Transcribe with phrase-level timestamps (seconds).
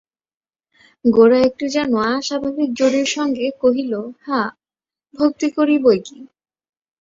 [1.05, 3.93] গোরা একটু যেন আস্বাভাবিক জোরের সঙ্গে কহিল,
[4.25, 4.47] হাঁ,
[5.13, 6.19] ভক্তি করি বৈকি।